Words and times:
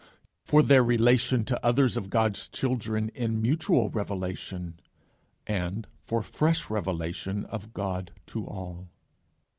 For 0.43 0.63
their 0.63 0.83
relation 0.83 1.45
to 1.45 1.63
others 1.63 1.95
of 1.95 2.09
God's 2.09 2.47
children 2.47 3.09
in 3.13 3.39
mutual 3.39 3.91
revelation; 3.91 4.79
and 5.45 5.85
for 6.01 6.23
fresh 6.23 6.71
revelation 6.71 7.45
of 7.45 7.71
God 7.71 8.11
to 8.25 8.47
all. 8.47 8.89